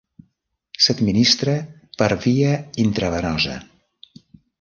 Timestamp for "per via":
2.01-2.55